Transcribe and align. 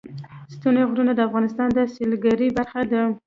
ستوني 0.53 0.83
غرونه 0.89 1.11
د 1.15 1.19
افغانستان 1.27 1.67
د 1.73 1.79
سیلګرۍ 1.93 2.47
برخه 2.57 2.81
ده. 2.91 3.01